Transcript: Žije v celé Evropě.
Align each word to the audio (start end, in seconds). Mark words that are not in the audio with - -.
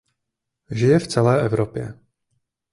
Žije 0.71 0.99
v 0.99 1.07
celé 1.07 1.41
Evropě. 1.45 1.99